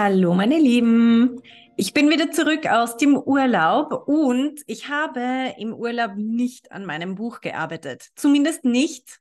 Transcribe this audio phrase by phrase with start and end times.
[0.00, 1.42] Hallo meine Lieben,
[1.76, 7.16] ich bin wieder zurück aus dem Urlaub und ich habe im Urlaub nicht an meinem
[7.16, 8.06] Buch gearbeitet.
[8.14, 9.18] Zumindest nicht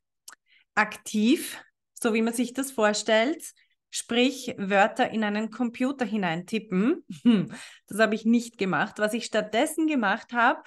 [0.76, 1.60] aktiv,
[1.96, 3.44] so wie man sich das vorstellt.
[3.90, 7.04] Sprich, Wörter in einen Computer hineintippen.
[7.88, 9.00] Das habe ich nicht gemacht.
[9.00, 10.62] Was ich stattdessen gemacht habe,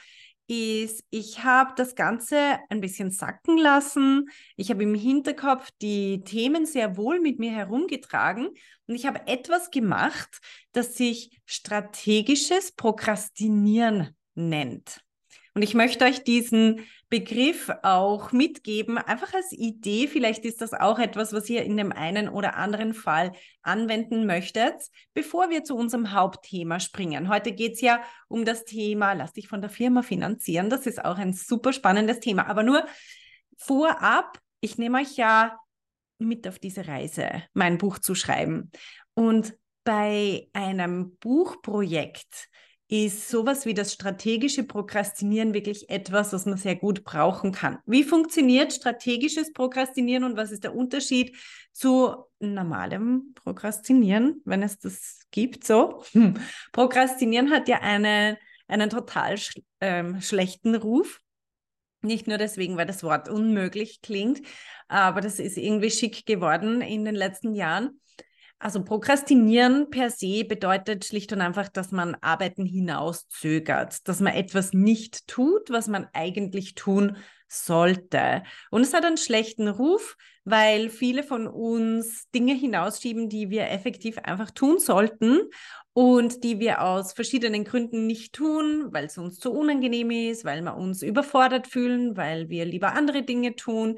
[0.50, 4.28] ist, ich habe das Ganze ein bisschen sacken lassen.
[4.56, 8.48] Ich habe im Hinterkopf die Themen sehr wohl mit mir herumgetragen
[8.88, 10.40] und ich habe etwas gemacht,
[10.72, 15.00] das sich strategisches Prokrastinieren nennt.
[15.54, 20.06] Und ich möchte euch diesen Begriff auch mitgeben, einfach als Idee.
[20.06, 24.74] Vielleicht ist das auch etwas, was ihr in dem einen oder anderen Fall anwenden möchtet,
[25.12, 27.28] bevor wir zu unserem Hauptthema springen.
[27.28, 30.70] Heute geht es ja um das Thema, lass dich von der Firma finanzieren.
[30.70, 32.46] Das ist auch ein super spannendes Thema.
[32.46, 32.86] Aber nur
[33.58, 35.58] vorab, ich nehme euch ja
[36.18, 38.70] mit auf diese Reise, mein Buch zu schreiben.
[39.14, 39.54] Und
[39.84, 42.48] bei einem Buchprojekt
[42.90, 47.78] ist sowas wie das strategische Prokrastinieren wirklich etwas, was man sehr gut brauchen kann.
[47.86, 51.36] Wie funktioniert strategisches Prokrastinieren und was ist der Unterschied
[51.72, 55.64] zu normalem Prokrastinieren, wenn es das gibt?
[55.64, 56.34] So, hm.
[56.72, 61.20] Prokrastinieren hat ja eine, einen total sch ähm, schlechten Ruf.
[62.02, 64.40] Nicht nur deswegen, weil das Wort unmöglich klingt,
[64.88, 68.00] aber das ist irgendwie schick geworden in den letzten Jahren.
[68.62, 74.74] Also Prokrastinieren per se bedeutet schlicht und einfach, dass man Arbeiten hinauszögert, dass man etwas
[74.74, 77.16] nicht tut, was man eigentlich tun
[77.48, 78.42] sollte.
[78.70, 84.18] Und es hat einen schlechten Ruf, weil viele von uns Dinge hinausschieben, die wir effektiv
[84.18, 85.40] einfach tun sollten
[85.94, 90.60] und die wir aus verschiedenen Gründen nicht tun, weil es uns zu unangenehm ist, weil
[90.60, 93.96] wir uns überfordert fühlen, weil wir lieber andere Dinge tun.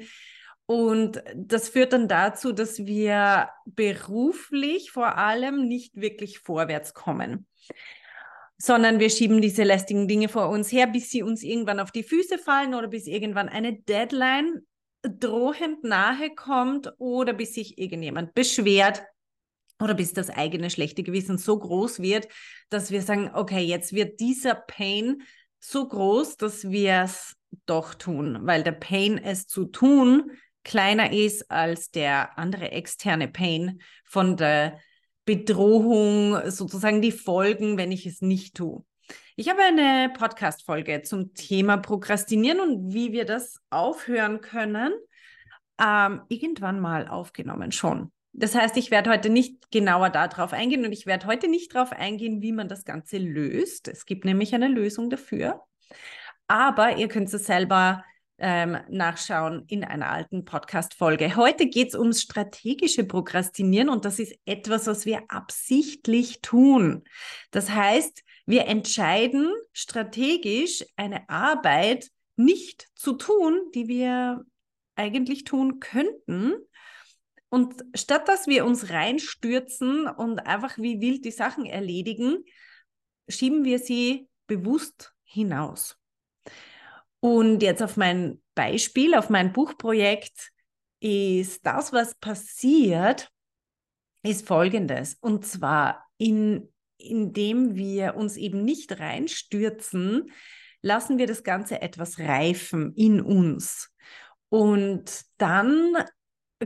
[0.65, 7.47] Und das führt dann dazu, dass wir beruflich vor allem nicht wirklich vorwärts kommen,
[8.57, 12.03] sondern wir schieben diese lästigen Dinge vor uns her, bis sie uns irgendwann auf die
[12.03, 14.65] Füße fallen oder bis irgendwann eine Deadline
[15.01, 19.03] drohend nahe kommt oder bis sich irgendjemand beschwert
[19.81, 22.27] oder bis das eigene schlechte Gewissen so groß wird,
[22.69, 25.23] dass wir sagen, okay, jetzt wird dieser Pain
[25.59, 27.35] so groß, dass wir es
[27.65, 30.31] doch tun, weil der Pain, es zu tun,
[30.63, 34.79] kleiner ist als der andere externe Pain von der
[35.25, 38.83] Bedrohung, sozusagen die Folgen, wenn ich es nicht tue.
[39.35, 44.93] Ich habe eine Podcast-Folge zum Thema Prokrastinieren und wie wir das aufhören können,
[45.81, 48.11] ähm, irgendwann mal aufgenommen schon.
[48.33, 51.91] Das heißt, ich werde heute nicht genauer darauf eingehen und ich werde heute nicht darauf
[51.91, 53.87] eingehen, wie man das Ganze löst.
[53.87, 55.61] Es gibt nämlich eine Lösung dafür.
[56.47, 58.03] Aber ihr könnt es selber
[58.39, 61.35] ähm, nachschauen in einer alten Podcast-Folge.
[61.35, 67.03] Heute geht es ums strategische Prokrastinieren und das ist etwas, was wir absichtlich tun.
[67.51, 74.43] Das heißt, wir entscheiden strategisch eine Arbeit nicht zu tun, die wir
[74.95, 76.55] eigentlich tun könnten.
[77.49, 82.43] Und statt dass wir uns reinstürzen und einfach wie wild die Sachen erledigen,
[83.27, 85.97] schieben wir sie bewusst hinaus.
[87.23, 90.51] Und jetzt auf mein Beispiel, auf mein Buchprojekt
[90.99, 93.31] ist das, was passiert,
[94.23, 95.15] ist folgendes.
[95.21, 96.67] Und zwar, in,
[96.97, 100.33] indem wir uns eben nicht reinstürzen,
[100.81, 103.89] lassen wir das Ganze etwas reifen in uns.
[104.49, 105.95] Und dann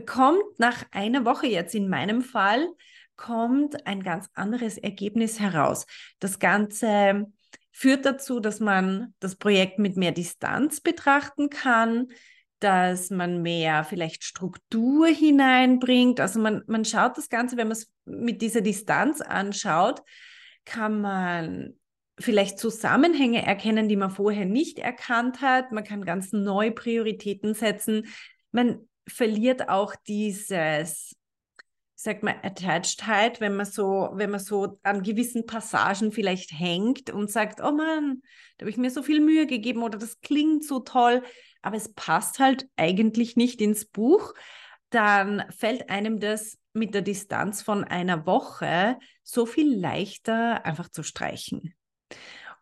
[0.06, 2.66] kommt nach einer Woche jetzt in meinem Fall,
[3.14, 5.86] kommt ein ganz anderes Ergebnis heraus.
[6.18, 7.30] Das Ganze
[7.78, 12.08] führt dazu, dass man das Projekt mit mehr Distanz betrachten kann,
[12.58, 16.18] dass man mehr vielleicht Struktur hineinbringt.
[16.18, 20.02] Also man, man schaut das Ganze, wenn man es mit dieser Distanz anschaut,
[20.64, 21.74] kann man
[22.18, 25.70] vielleicht Zusammenhänge erkennen, die man vorher nicht erkannt hat.
[25.70, 28.06] Man kann ganz neue Prioritäten setzen.
[28.50, 31.14] Man verliert auch dieses
[32.00, 37.28] sagt man, Attachedheit, wenn man so, wenn man so an gewissen Passagen vielleicht hängt und
[37.28, 38.22] sagt, oh Mann,
[38.56, 41.24] da habe ich mir so viel Mühe gegeben oder das klingt so toll,
[41.60, 44.34] aber es passt halt eigentlich nicht ins Buch.
[44.90, 51.02] dann fällt einem das mit der Distanz von einer Woche so viel leichter einfach zu
[51.02, 51.74] streichen.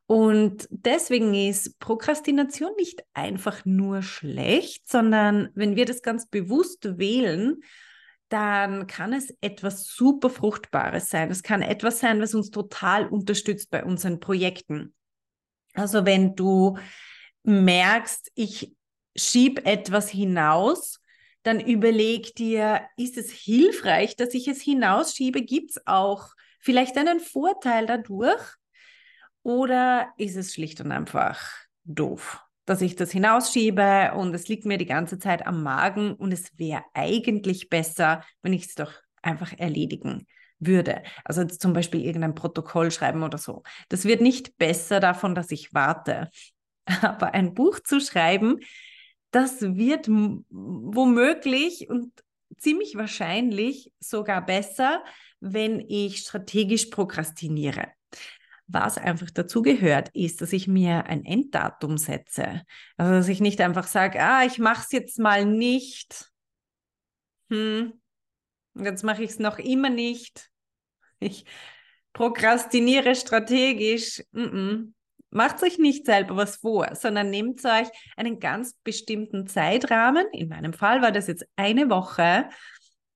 [0.06, 7.60] Und deswegen ist Prokrastination nicht einfach nur schlecht, sondern wenn wir das ganz bewusst wählen,
[8.28, 11.30] dann kann es etwas super Fruchtbares sein.
[11.30, 14.94] Es kann etwas sein, was uns total unterstützt bei unseren Projekten.
[15.74, 16.78] Also wenn du
[17.44, 18.74] merkst, ich
[19.14, 21.00] schieb etwas hinaus,
[21.42, 25.42] dann überleg dir, ist es hilfreich, dass ich es hinausschiebe?
[25.42, 26.30] Gibt es auch
[26.60, 28.42] vielleicht einen Vorteil dadurch?
[29.44, 31.40] Oder ist es schlicht und einfach
[31.84, 36.32] doof, dass ich das hinausschiebe und es liegt mir die ganze Zeit am Magen und
[36.32, 38.92] es wäre eigentlich besser, wenn ich es doch
[39.22, 40.26] einfach erledigen
[40.58, 41.02] würde.
[41.24, 43.62] Also zum Beispiel irgendein Protokoll schreiben oder so.
[43.88, 46.30] Das wird nicht besser davon, dass ich warte.
[47.02, 48.58] Aber ein Buch zu schreiben,
[49.30, 52.12] das wird womöglich und
[52.58, 55.02] ziemlich wahrscheinlich sogar besser,
[55.40, 57.88] wenn ich strategisch prokrastiniere.
[58.68, 62.62] Was einfach dazu gehört, ist, dass ich mir ein Enddatum setze.
[62.96, 66.30] Also, dass ich nicht einfach sage, ah, ich mache es jetzt mal nicht.
[67.50, 67.92] Hm,
[68.74, 70.50] jetzt mache ich es noch immer nicht.
[71.20, 71.44] Ich
[72.12, 74.22] prokrastiniere strategisch.
[74.32, 74.92] Mm -mm.
[75.30, 80.26] Macht euch nicht selber was vor, sondern nehmt euch einen ganz bestimmten Zeitrahmen.
[80.32, 82.48] In meinem Fall war das jetzt eine Woche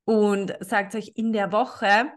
[0.04, 2.10] und sagt euch, in der Woche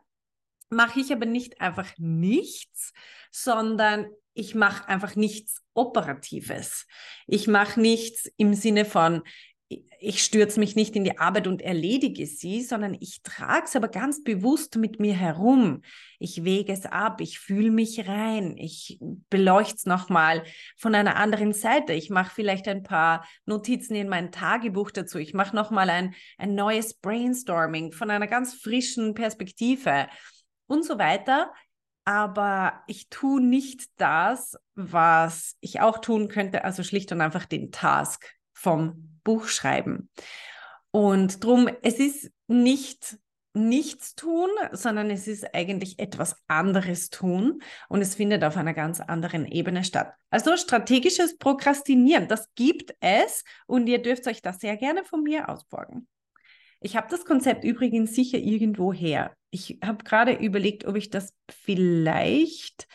[0.73, 2.93] mache ich aber nicht einfach nichts,
[3.31, 6.87] sondern ich mache einfach nichts Operatives.
[7.27, 9.23] Ich mache nichts im Sinne von,
[9.99, 13.87] ich stürze mich nicht in die Arbeit und erledige sie, sondern ich trage es aber
[13.87, 15.81] ganz bewusst mit mir herum.
[16.19, 18.99] Ich wege es ab, ich fühle mich rein, ich
[19.29, 20.43] beleuchte es nochmal
[20.77, 21.93] von einer anderen Seite.
[21.93, 25.19] Ich mache vielleicht ein paar Notizen in mein Tagebuch dazu.
[25.19, 30.07] Ich mache nochmal ein, ein neues Brainstorming von einer ganz frischen Perspektive
[30.73, 31.53] und so weiter.
[32.05, 37.71] Aber ich tue nicht das, was ich auch tun könnte, also schlicht und einfach den
[37.71, 40.09] Task vom Buch schreiben.
[40.91, 43.17] Und drum, es ist nicht
[43.55, 48.99] nichts tun, sondern es ist eigentlich etwas anderes tun und es findet auf einer ganz
[48.99, 50.13] anderen Ebene statt.
[50.31, 55.49] Also strategisches Prokrastinieren, das gibt es und ihr dürft euch das sehr gerne von mir
[55.49, 56.07] ausborgen.
[56.83, 59.33] Ich habe das Konzept übrigens sicher irgendwo her.
[59.51, 62.87] Ich habe gerade überlegt, ob ich das vielleicht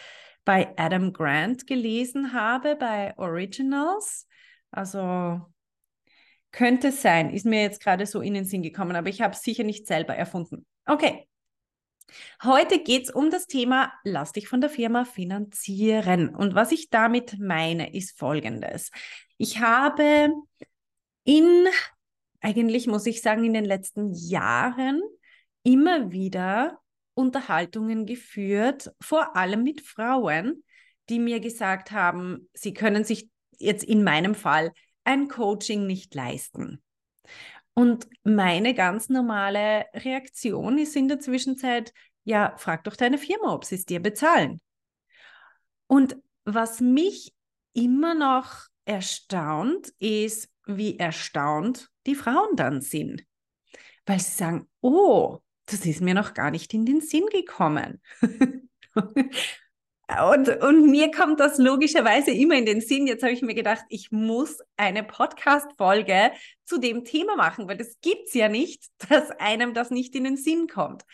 [0.45, 4.27] bei Adam Grant gelesen habe, bei Originals.
[4.71, 5.41] Also
[6.53, 9.43] könnte sein, ist mir jetzt gerade so in den Sinn gekommen, aber ich habe es
[9.43, 10.67] sicher nicht selber erfunden.
[10.87, 11.27] Okay.
[12.43, 16.35] Heute geht es um das Thema, lass dich von der Firma finanzieren.
[16.35, 18.91] Und was ich damit meine, ist folgendes.
[19.37, 20.33] Ich habe
[21.25, 21.67] in,
[22.41, 25.03] eigentlich muss ich sagen, in den letzten Jahren
[25.63, 26.79] immer wieder
[27.15, 30.63] Unterhaltungen geführt, vor allem mit Frauen,
[31.09, 34.73] die mir gesagt haben, sie können sich jetzt in meinem Fall
[35.05, 36.83] ein Coaching nicht leisten.
[37.75, 41.93] Und meine ganz normale Reaktion ist in der Zwischenzeit,
[42.25, 44.61] ja, frag doch deine Firma, ob sie es dir bezahlen.
[45.87, 47.33] Und was mich
[47.73, 53.25] immer noch erstaunt, ist, wie erstaunt die Frauen dann sind.
[54.07, 58.01] Weil sie sagen, oh, das ist mir noch gar nicht in den Sinn gekommen.
[60.09, 63.07] Und, und mir kommt das logischerweise immer in den Sinn.
[63.07, 66.33] Jetzt habe ich mir gedacht, ich muss eine Podcast-Folge
[66.65, 70.25] zu dem Thema machen, weil das gibt es ja nicht, dass einem das nicht in
[70.25, 71.05] den Sinn kommt.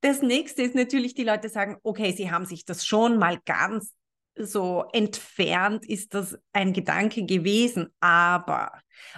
[0.00, 3.92] Das nächste ist natürlich, die Leute sagen, okay, sie haben sich das schon mal ganz
[4.36, 8.72] so entfernt, ist das ein Gedanke gewesen, aber.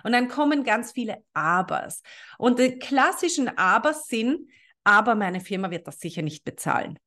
[0.04, 2.02] Und dann kommen ganz viele Abers.
[2.38, 4.50] Und die klassischen Abers sind,
[4.85, 6.99] aber meine Firma wird das sicher nicht bezahlen.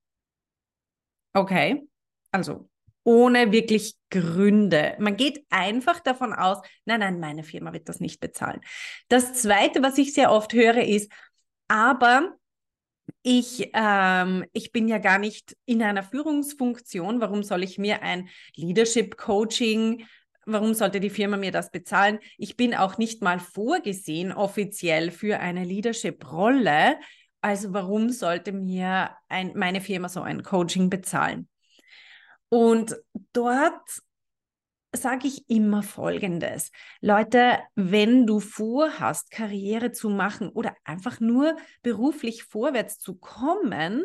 [1.33, 1.87] Okay,
[2.31, 2.69] also
[3.03, 4.95] ohne wirklich Gründe.
[4.99, 8.61] Man geht einfach davon aus, nein, nein, meine Firma wird das nicht bezahlen.
[9.07, 11.11] Das Zweite, was ich sehr oft höre, ist,
[11.67, 12.35] aber
[13.21, 17.21] ich, ähm, ich bin ja gar nicht in einer Führungsfunktion.
[17.21, 20.05] Warum soll ich mir ein Leadership Coaching,
[20.45, 22.19] warum sollte die Firma mir das bezahlen?
[22.37, 26.97] Ich bin auch nicht mal vorgesehen offiziell für eine Leadership-Rolle.
[27.41, 31.47] Also warum sollte mir ein, meine Firma so ein Coaching bezahlen?
[32.49, 32.97] Und
[33.31, 34.01] dort
[34.95, 36.71] sage ich immer Folgendes.
[37.01, 44.03] Leute, wenn du vorhast, Karriere zu machen oder einfach nur beruflich vorwärts zu kommen,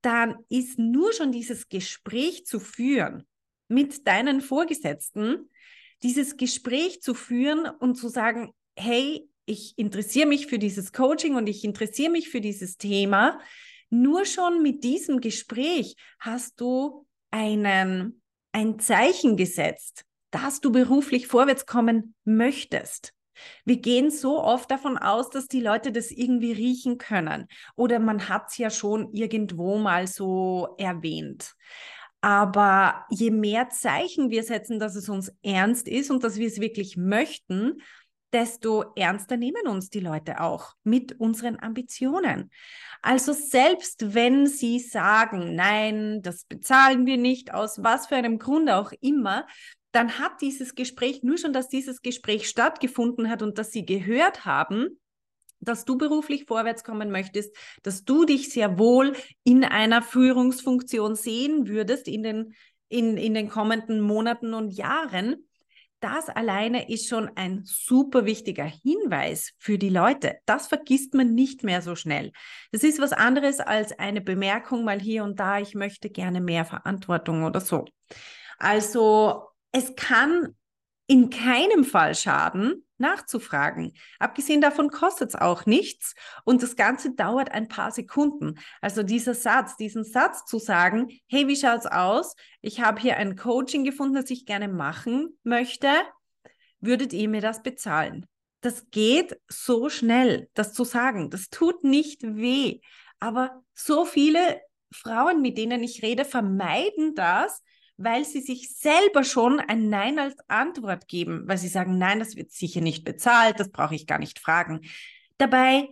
[0.00, 3.26] dann ist nur schon dieses Gespräch zu führen
[3.68, 5.50] mit deinen Vorgesetzten,
[6.02, 11.48] dieses Gespräch zu führen und zu sagen, hey, ich interessiere mich für dieses Coaching und
[11.48, 13.40] ich interessiere mich für dieses Thema.
[13.90, 21.66] Nur schon mit diesem Gespräch hast du einen, ein Zeichen gesetzt, dass du beruflich vorwärts
[21.66, 23.12] kommen möchtest.
[23.64, 28.28] Wir gehen so oft davon aus, dass die Leute das irgendwie riechen können oder man
[28.28, 31.54] hat es ja schon irgendwo mal so erwähnt.
[32.20, 36.60] Aber je mehr Zeichen wir setzen, dass es uns ernst ist und dass wir es
[36.60, 37.80] wirklich möchten,
[38.32, 42.50] desto ernster nehmen uns die Leute auch mit unseren Ambitionen.
[43.02, 48.70] Also selbst wenn sie sagen, nein, das bezahlen wir nicht, aus was für einem Grund
[48.70, 49.46] auch immer,
[49.92, 54.44] dann hat dieses Gespräch, nur schon, dass dieses Gespräch stattgefunden hat und dass sie gehört
[54.44, 54.98] haben,
[55.60, 61.66] dass du beruflich vorwärts kommen möchtest, dass du dich sehr wohl in einer Führungsfunktion sehen
[61.68, 62.54] würdest in den,
[62.88, 65.47] in, in den kommenden Monaten und Jahren,
[66.00, 70.36] das alleine ist schon ein super wichtiger Hinweis für die Leute.
[70.46, 72.32] Das vergisst man nicht mehr so schnell.
[72.72, 76.64] Das ist was anderes als eine Bemerkung mal hier und da, ich möchte gerne mehr
[76.64, 77.84] Verantwortung oder so.
[78.58, 80.54] Also es kann
[81.08, 83.94] in keinem Fall schaden, nachzufragen.
[84.18, 88.58] Abgesehen davon kostet es auch nichts und das Ganze dauert ein paar Sekunden.
[88.82, 92.36] Also dieser Satz, diesen Satz zu sagen, hey, wie schaut's aus?
[92.60, 95.88] Ich habe hier ein Coaching gefunden, das ich gerne machen möchte.
[96.80, 98.26] Würdet ihr mir das bezahlen?
[98.60, 101.30] Das geht so schnell, das zu sagen.
[101.30, 102.80] Das tut nicht weh.
[103.18, 104.60] Aber so viele
[104.92, 107.62] Frauen, mit denen ich rede, vermeiden das,
[107.98, 112.36] weil sie sich selber schon ein Nein als Antwort geben, weil sie sagen, nein, das
[112.36, 114.80] wird sicher nicht bezahlt, das brauche ich gar nicht fragen.
[115.36, 115.88] Dabei,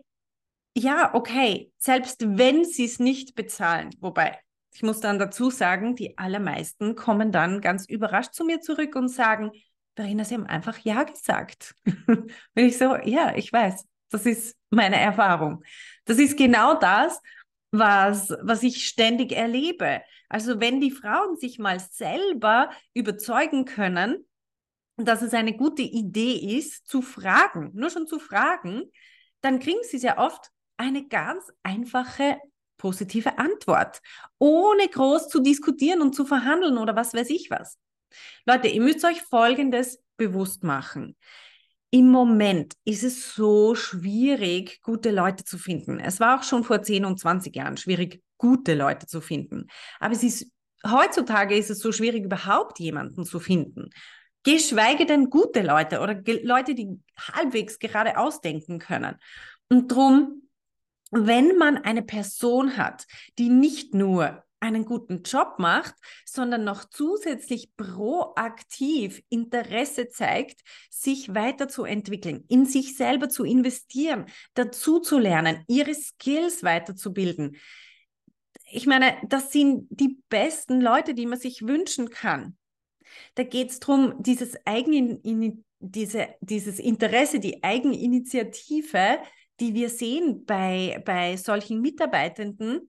[0.74, 4.38] ja, okay, selbst wenn sie es nicht bezahlen, wobei
[4.72, 9.08] ich muss dann dazu sagen, die allermeisten kommen dann ganz überrascht zu mir zurück und
[9.08, 9.50] sagen,
[9.96, 11.74] Verena, Sie haben einfach Ja gesagt.
[12.06, 15.64] und ich so, ja, ich weiß, das ist meine Erfahrung.
[16.04, 17.20] Das ist genau das,
[17.70, 20.02] was, was ich ständig erlebe.
[20.28, 24.26] Also wenn die Frauen sich mal selber überzeugen können,
[24.96, 28.90] dass es eine gute Idee ist, zu fragen, nur schon zu fragen,
[29.40, 32.38] dann kriegen sie sehr oft eine ganz einfache
[32.78, 34.00] positive Antwort,
[34.38, 37.78] ohne groß zu diskutieren und zu verhandeln oder was weiß ich was.
[38.44, 41.16] Leute, ihr müsst euch Folgendes bewusst machen.
[41.90, 46.00] Im Moment ist es so schwierig, gute Leute zu finden.
[46.00, 49.68] Es war auch schon vor 10 und 20 Jahren schwierig, gute Leute zu finden.
[50.00, 50.50] Aber es ist,
[50.86, 53.90] heutzutage ist es so schwierig, überhaupt jemanden zu finden.
[54.42, 56.88] Geschweige denn gute Leute oder Leute, die
[57.18, 59.16] halbwegs gerade ausdenken können.
[59.68, 60.42] Und drum,
[61.10, 63.06] wenn man eine Person hat,
[63.38, 72.44] die nicht nur einen guten Job macht, sondern noch zusätzlich proaktiv Interesse zeigt, sich weiterzuentwickeln,
[72.48, 77.56] in sich selber zu investieren, dazu zu lernen, ihre Skills weiterzubilden.
[78.70, 82.56] Ich meine, das sind die besten Leute, die man sich wünschen kann.
[83.34, 89.18] Da geht es darum, dieses Eigen, diese, dieses Interesse, die Eigeninitiative,
[89.60, 92.88] die wir sehen bei, bei solchen Mitarbeitenden,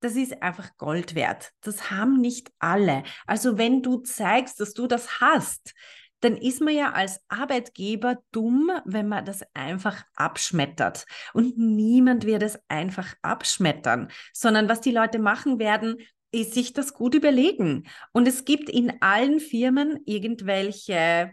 [0.00, 1.52] das ist einfach Gold wert.
[1.60, 3.02] Das haben nicht alle.
[3.26, 5.74] Also wenn du zeigst, dass du das hast,
[6.20, 11.06] dann ist man ja als Arbeitgeber dumm, wenn man das einfach abschmettert.
[11.32, 15.96] Und niemand wird es einfach abschmettern, sondern was die Leute machen werden,
[16.30, 17.84] ist sich das gut überlegen.
[18.12, 21.32] Und es gibt in allen Firmen irgendwelche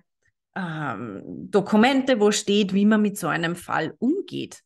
[0.55, 4.61] ähm, Dokumente, wo steht, wie man mit so einem Fall umgeht.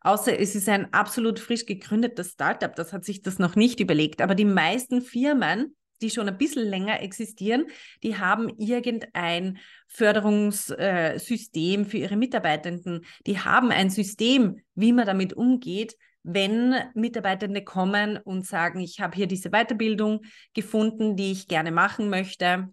[0.00, 4.20] Außer es ist ein absolut frisch gegründetes Startup, das hat sich das noch nicht überlegt.
[4.20, 7.66] Aber die meisten Firmen, die schon ein bisschen länger existieren,
[8.02, 9.58] die haben irgendein
[9.88, 13.04] Förderungssystem äh, für ihre Mitarbeitenden.
[13.26, 19.14] Die haben ein System, wie man damit umgeht, wenn Mitarbeitende kommen und sagen, ich habe
[19.14, 20.22] hier diese Weiterbildung
[20.54, 22.68] gefunden, die ich gerne machen möchte.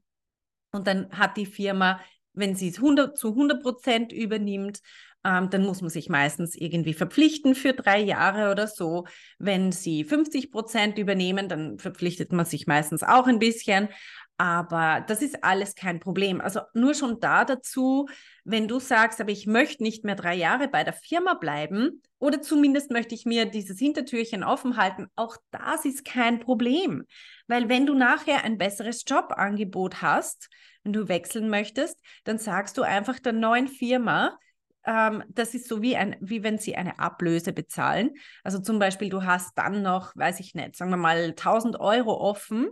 [0.72, 2.00] Und dann hat die Firma,
[2.34, 4.80] wenn sie es 100, zu 100 Prozent übernimmt,
[5.24, 9.06] ähm, dann muss man sich meistens irgendwie verpflichten für drei Jahre oder so.
[9.38, 13.90] Wenn sie 50 Prozent übernehmen, dann verpflichtet man sich meistens auch ein bisschen.
[14.38, 16.42] Aber das ist alles kein Problem.
[16.42, 18.08] Also nur schon da dazu,
[18.44, 22.42] wenn du sagst, aber ich möchte nicht mehr drei Jahre bei der Firma bleiben oder
[22.42, 27.06] zumindest möchte ich mir dieses Hintertürchen offen halten, auch das ist kein Problem.
[27.48, 30.50] Weil wenn du nachher ein besseres Jobangebot hast,
[30.84, 34.40] wenn du wechseln möchtest, dann sagst du einfach der neuen Firma,
[34.86, 38.12] ähm, das ist so wie, ein, wie wenn sie eine Ablöse bezahlen.
[38.44, 42.14] Also zum Beispiel, du hast dann noch, weiß ich nicht, sagen wir mal 1000 Euro
[42.20, 42.70] offen,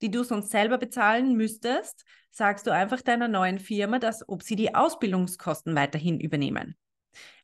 [0.00, 4.56] die du sonst selber bezahlen müsstest, sagst du einfach deiner neuen Firma, dass, ob sie
[4.56, 6.76] die Ausbildungskosten weiterhin übernehmen.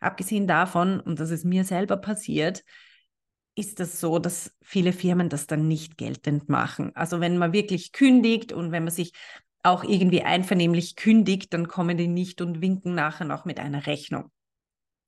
[0.01, 2.63] Abgesehen davon, und das ist mir selber passiert,
[3.57, 6.95] ist das so, dass viele Firmen das dann nicht geltend machen.
[6.95, 9.13] Also wenn man wirklich kündigt und wenn man sich
[9.65, 14.31] auch irgendwie einvernehmlich kündigt, dann kommen die nicht und winken nachher noch mit einer Rechnung.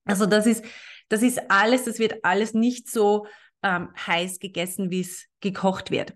[0.05, 0.65] Also das ist,
[1.09, 3.27] das ist alles, das wird alles nicht so
[3.63, 6.15] ähm, heiß gegessen, wie es gekocht wird.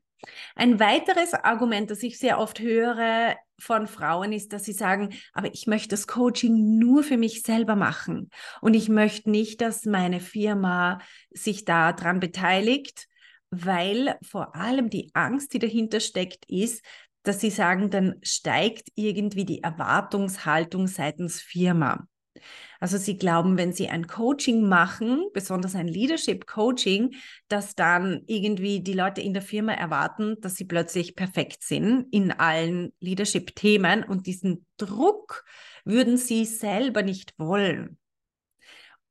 [0.55, 5.53] Ein weiteres Argument, das ich sehr oft höre von Frauen, ist, dass sie sagen, aber
[5.53, 8.31] ich möchte das Coaching nur für mich selber machen
[8.61, 13.07] und ich möchte nicht, dass meine Firma sich daran beteiligt,
[13.51, 16.85] weil vor allem die Angst, die dahinter steckt, ist,
[17.23, 22.07] dass sie sagen, dann steigt irgendwie die Erwartungshaltung seitens Firma.
[22.79, 27.15] Also sie glauben, wenn sie ein Coaching machen, besonders ein Leadership Coaching,
[27.49, 32.33] dass dann irgendwie die Leute in der Firma erwarten, dass sie plötzlich perfekt sind in
[32.33, 35.45] allen Leadership Themen und diesen Druck
[35.85, 37.99] würden sie selber nicht wollen.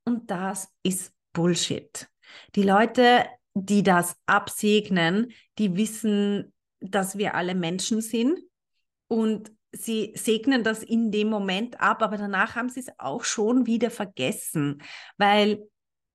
[0.04, 2.08] Und das ist Bullshit.
[2.56, 8.40] Die Leute, die das absegnen, die wissen, dass wir alle Menschen sind
[9.08, 13.66] und sie segnen das in dem Moment ab, aber danach haben sie es auch schon
[13.66, 14.82] wieder vergessen,
[15.18, 15.64] weil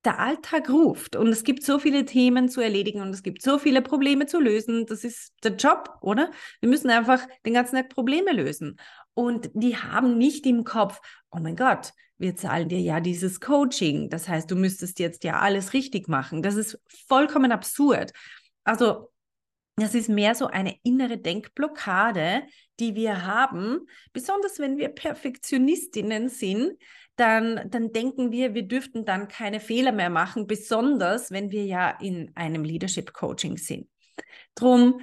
[0.05, 3.59] der Alltag ruft und es gibt so viele Themen zu erledigen und es gibt so
[3.59, 4.85] viele Probleme zu lösen.
[4.87, 6.31] Das ist der Job, oder?
[6.61, 8.79] Wir müssen einfach den ganzen Tag Probleme lösen.
[9.15, 14.11] Und die haben nicht im Kopf, oh mein Gott, wir zahlen dir ja dieses Coaching.
[14.11, 16.43] Das heißt, du müsstest jetzt ja alles richtig machen.
[16.43, 16.79] Das ist
[17.09, 18.13] vollkommen absurd.
[18.65, 19.11] Also
[19.77, 22.45] das ist mehr so eine innere Denkblockade,
[22.79, 23.87] die wir haben.
[24.13, 26.79] Besonders wenn wir Perfektionistinnen sind,
[27.17, 31.91] dann, dann denken wir, wir dürften dann keine Fehler mehr machen, besonders wenn wir ja
[32.01, 33.89] in einem Leadership Coaching sind.
[34.55, 35.01] Drum,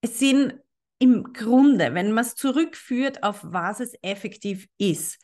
[0.00, 0.54] es sind
[0.98, 5.18] im Grunde, wenn man es zurückführt, auf was es effektiv ist,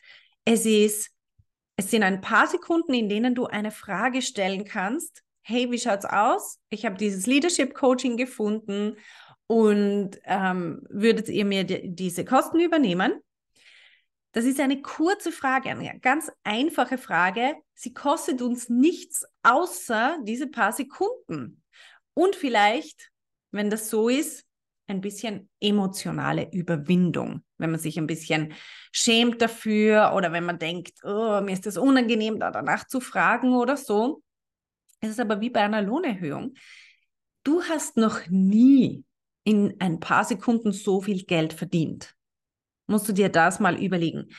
[0.45, 1.11] es ist,
[1.77, 6.05] es sind ein paar Sekunden, in denen du eine Frage stellen kannst, hey, wie schaut's
[6.05, 6.59] aus?
[6.69, 8.97] Ich habe dieses Leadership Coaching gefunden
[9.47, 13.21] und ähm, würdet ihr mir die, diese Kosten übernehmen?
[14.31, 17.55] Das ist eine kurze Frage, eine ganz einfache Frage.
[17.75, 21.61] Sie kostet uns nichts außer diese paar Sekunden.
[22.15, 23.11] Und vielleicht,
[23.51, 24.45] wenn das so ist,
[24.87, 28.53] ein bisschen emotionale Überwindung, wenn man sich ein bisschen
[28.91, 33.53] schämt dafür oder wenn man denkt, oh, mir ist das unangenehm, da danach zu fragen
[33.53, 34.23] oder so.
[35.03, 36.53] Es ist aber wie bei einer Lohnerhöhung.
[37.43, 39.03] Du hast noch nie
[39.43, 42.15] in ein paar Sekunden so viel Geld verdient.
[42.87, 44.29] Musst du dir das mal überlegen.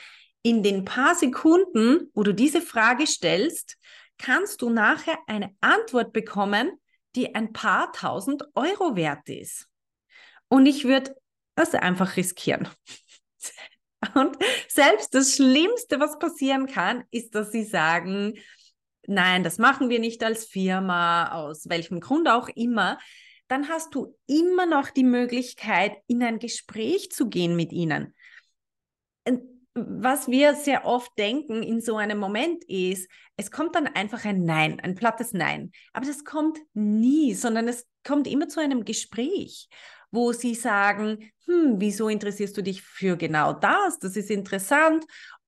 [0.41, 3.77] In den paar Sekunden, wo du diese Frage stellst,
[4.17, 6.71] kannst du nachher eine Antwort bekommen,
[7.15, 9.67] die ein paar tausend Euro wert ist.
[10.47, 11.15] Und ich würde
[11.53, 12.67] das einfach riskieren.
[14.15, 14.35] Und
[14.67, 18.33] selbst das Schlimmste, was passieren kann, ist, dass sie sagen,
[19.07, 22.97] nein, das machen wir nicht als Firma, aus welchem Grund auch immer,
[23.47, 28.13] dann hast du immer noch die Möglichkeit, in ein Gespräch zu gehen mit ihnen.
[29.75, 34.45] Was wir sehr oft denken in so einem Moment ist, es kommt dann einfach ein
[34.45, 35.71] Nein, ein plattes Nein.
[35.91, 39.67] Aber das kommt nie, sondern es kommt immer zu einem Gespräch,
[40.11, 43.99] wo sie sagen, hm, wieso interessierst du dich für genau das?
[43.99, 45.05] Das ist interessant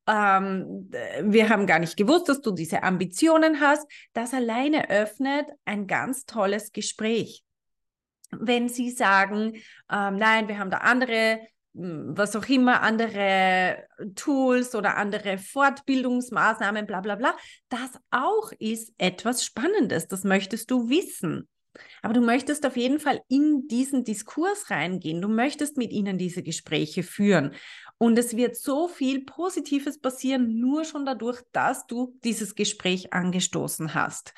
[0.08, 0.90] ähm,
[1.22, 3.86] wir haben gar nicht gewusst, dass du diese Ambitionen hast.
[4.14, 7.44] Das alleine öffnet ein ganz tolles Gespräch.
[8.32, 9.54] Wenn Sie sagen,
[9.92, 11.40] ähm, nein, wir haben da andere,
[11.76, 17.36] hm, was auch immer, andere Tools oder andere Fortbildungsmaßnahmen, bla bla bla,
[17.70, 20.08] das auch ist etwas Spannendes.
[20.08, 21.50] Das möchtest du wissen.
[22.02, 25.22] Aber du möchtest auf jeden Fall in diesen Diskurs reingehen.
[25.22, 27.54] Du möchtest mit ihnen diese Gespräche führen.
[28.00, 33.94] Und es wird so viel Positives passieren, nur schon dadurch, dass du dieses Gespräch angestoßen
[33.96, 34.34] hast.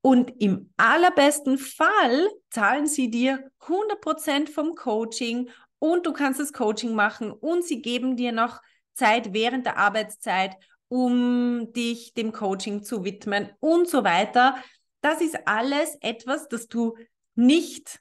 [0.00, 6.94] Und im allerbesten Fall zahlen sie dir 100% vom Coaching und du kannst das Coaching
[6.94, 8.60] machen und sie geben dir noch
[8.94, 10.56] Zeit während der Arbeitszeit,
[10.88, 14.56] um dich dem Coaching zu widmen und so weiter.
[15.00, 16.96] Das ist alles etwas, das du
[17.34, 18.00] nicht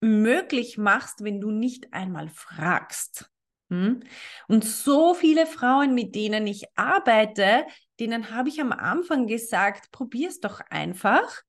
[0.00, 3.30] möglich machst, wenn du nicht einmal fragst.
[3.74, 4.00] Hm?
[4.46, 7.66] Und so viele Frauen, mit denen ich arbeite,
[7.98, 11.42] denen habe ich am Anfang gesagt, probier es doch einfach.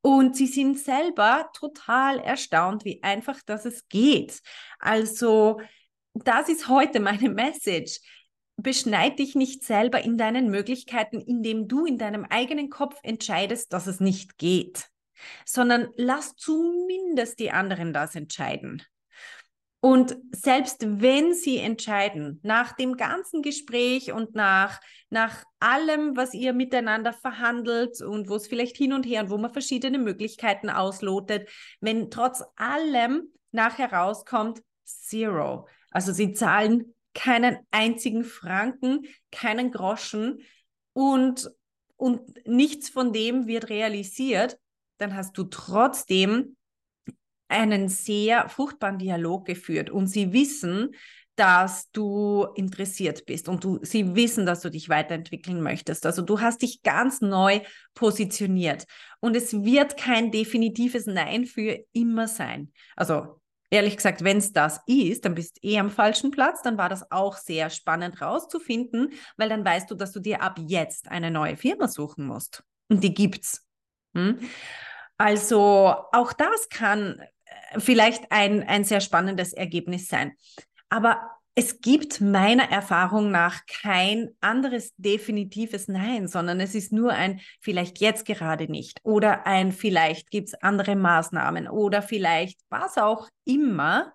[0.00, 4.40] Und sie sind selber total erstaunt, wie einfach das es geht.
[4.78, 5.60] Also,
[6.14, 8.00] das ist heute meine Message.
[8.56, 13.86] Beschneid dich nicht selber in deinen Möglichkeiten, indem du in deinem eigenen Kopf entscheidest, dass
[13.86, 14.88] es nicht geht,
[15.44, 18.82] sondern lass zumindest die anderen das entscheiden.
[19.80, 26.52] Und selbst wenn sie entscheiden, nach dem ganzen Gespräch und nach, nach allem, was ihr
[26.52, 31.48] miteinander verhandelt und wo es vielleicht hin und her und wo man verschiedene Möglichkeiten auslotet,
[31.80, 35.68] wenn trotz allem nachher rauskommt, Zero.
[35.90, 40.40] Also sie zahlen keinen einzigen Franken, keinen Groschen
[40.92, 41.50] und,
[41.96, 44.58] und nichts von dem wird realisiert,
[44.98, 46.56] dann hast du trotzdem
[47.48, 50.94] einen sehr fruchtbaren Dialog geführt und sie wissen,
[51.38, 56.04] dass du interessiert bist und du, sie wissen, dass du dich weiterentwickeln möchtest.
[56.04, 57.60] Also du hast dich ganz neu
[57.94, 58.86] positioniert
[59.20, 62.72] und es wird kein definitives Nein für immer sein.
[62.96, 66.62] Also ehrlich gesagt, wenn es das ist, dann bist du eh am falschen Platz.
[66.62, 70.58] Dann war das auch sehr spannend rauszufinden, weil dann weißt du, dass du dir ab
[70.66, 72.64] jetzt eine neue Firma suchen musst.
[72.88, 73.64] Und die gibt's.
[74.14, 74.40] Hm?
[75.18, 77.20] Also auch das kann
[77.76, 80.32] vielleicht ein, ein sehr spannendes Ergebnis sein.
[80.88, 81.20] Aber
[81.54, 87.98] es gibt meiner Erfahrung nach kein anderes definitives Nein, sondern es ist nur ein vielleicht
[87.98, 94.12] jetzt gerade nicht oder ein vielleicht gibt es andere Maßnahmen oder vielleicht was auch immer.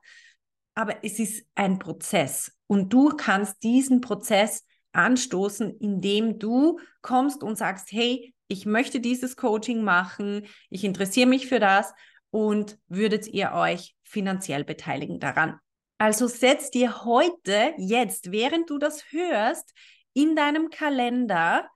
[0.73, 7.57] Aber es ist ein Prozess und du kannst diesen Prozess anstoßen, indem du kommst und
[7.57, 11.93] sagst, hey, ich möchte dieses Coaching machen, ich interessiere mich für das
[12.33, 15.59] und würdet ihr euch finanziell beteiligen daran.
[15.99, 19.71] Also setzt dir heute, jetzt, während du das hörst,
[20.13, 21.69] in deinem Kalender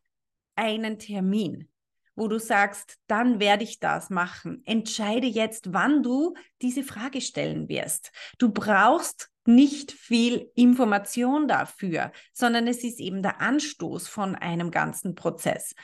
[0.55, 1.69] einen Termin,
[2.15, 4.63] wo du sagst, dann werde ich das machen.
[4.65, 8.11] Entscheide jetzt, wann du diese Frage stellen wirst.
[8.39, 15.13] Du brauchst nicht viel Information dafür, sondern es ist eben der Anstoß von einem ganzen
[15.13, 15.75] Prozess.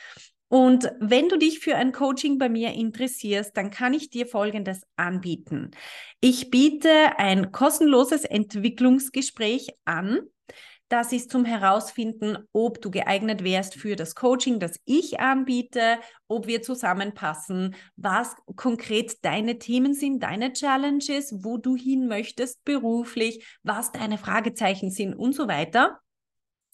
[0.54, 4.82] Und wenn du dich für ein Coaching bei mir interessierst, dann kann ich dir Folgendes
[4.94, 5.72] anbieten.
[6.20, 10.20] Ich biete ein kostenloses Entwicklungsgespräch an.
[10.88, 16.46] Das ist zum Herausfinden, ob du geeignet wärst für das Coaching, das ich anbiete, ob
[16.46, 23.90] wir zusammenpassen, was konkret deine Themen sind, deine Challenges, wo du hin möchtest beruflich, was
[23.90, 25.98] deine Fragezeichen sind und so weiter.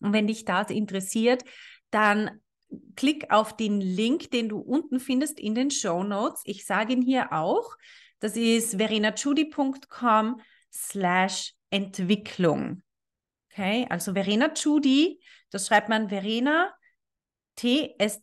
[0.03, 1.45] Und wenn dich das interessiert,
[1.90, 2.43] dann
[2.96, 6.42] klick auf den Link, den du unten findest in den Show Notes.
[6.44, 7.76] Ich sage ihn hier auch.
[8.18, 10.40] Das ist verenachudi.com
[10.72, 12.83] slash Entwicklung.
[13.50, 16.72] Okay, also Verena Chudi, das schreibt man Verena
[17.56, 18.14] T-S-C-H-U-D-I,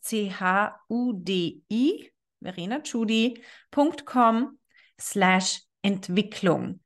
[2.40, 4.58] verenachudi.com
[4.98, 6.80] slash Entwicklung.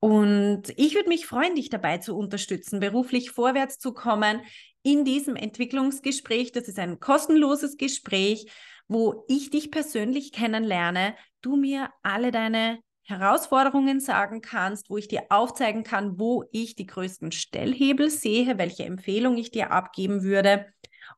[0.00, 4.42] Und ich würde mich freuen, dich dabei zu unterstützen, beruflich vorwärts zu kommen,
[4.82, 6.52] in diesem Entwicklungsgespräch.
[6.52, 8.46] Das ist ein kostenloses Gespräch,
[8.86, 15.24] wo ich dich persönlich kennenlerne, du mir alle deine Herausforderungen sagen kannst, wo ich dir
[15.30, 20.66] aufzeigen kann, wo ich die größten Stellhebel sehe, welche Empfehlung ich dir abgeben würde.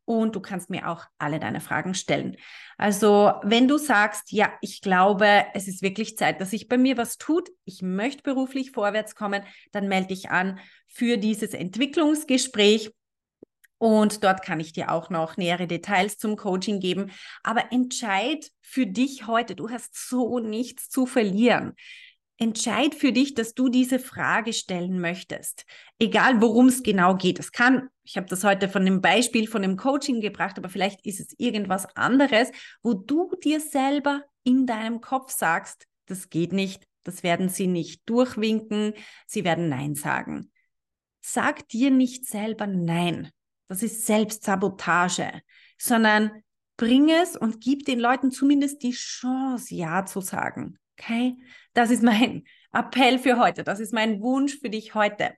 [0.05, 2.37] Und du kannst mir auch alle deine Fragen stellen.
[2.79, 6.97] Also, wenn du sagst, ja, ich glaube, es ist wirklich Zeit, dass sich bei mir
[6.97, 12.93] was tut, ich möchte beruflich vorwärts kommen, dann melde dich an für dieses Entwicklungsgespräch.
[13.79, 17.11] Und dort kann ich dir auch noch nähere Details zum Coaching geben.
[17.43, 21.75] Aber entscheid für dich heute, du hast so nichts zu verlieren.
[22.43, 25.67] Entscheid für dich, dass du diese Frage stellen möchtest.
[25.99, 27.39] Egal, worum es genau geht.
[27.39, 31.05] Es kann, ich habe das heute von dem Beispiel von dem Coaching gebracht, aber vielleicht
[31.05, 32.51] ist es irgendwas anderes,
[32.83, 38.09] wo du dir selber in deinem Kopf sagst, das geht nicht, das werden sie nicht
[38.09, 38.95] durchwinken,
[39.27, 40.51] sie werden Nein sagen.
[41.21, 43.31] Sag dir nicht selber Nein.
[43.69, 45.43] Das ist Selbstsabotage,
[45.77, 46.43] sondern
[46.79, 50.79] bring es und gib den Leuten zumindest die Chance, Ja zu sagen.
[50.99, 51.37] Okay?
[51.73, 53.65] Das ist mein Appell für heute.
[53.65, 55.35] Das ist mein Wunsch für dich heute.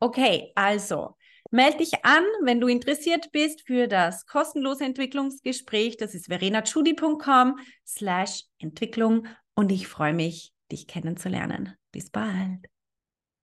[0.00, 1.16] Okay, also
[1.50, 5.96] melde dich an, wenn du interessiert bist für das kostenlose Entwicklungsgespräch.
[5.96, 11.74] Das ist verenachudi.com slash Entwicklung und ich freue mich, dich kennenzulernen.
[11.92, 12.73] Bis bald.